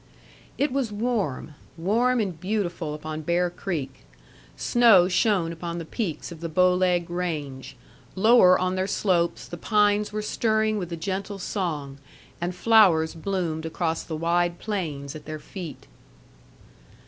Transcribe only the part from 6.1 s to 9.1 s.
of the Bow Leg range; lower on their